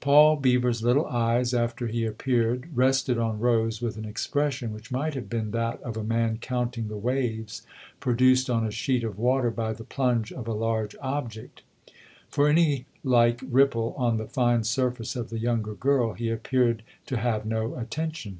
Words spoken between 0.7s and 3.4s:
little eyes, after he appeared, rested on